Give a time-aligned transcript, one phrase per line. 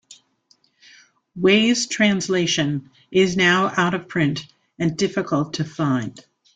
[1.35, 4.47] Wei's translation is now out of print
[4.79, 6.25] and difficult to find.